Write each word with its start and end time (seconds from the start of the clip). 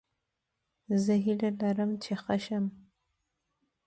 زه 1.03 1.13
هیله 1.25 1.49
لرم 1.61 1.91
چې 2.03 2.13
ښه 2.21 2.35
شم 2.45 2.65